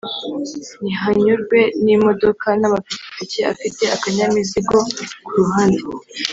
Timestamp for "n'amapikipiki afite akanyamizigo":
2.59-4.77